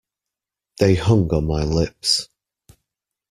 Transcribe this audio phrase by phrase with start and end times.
[0.79, 2.27] They hung on my lips.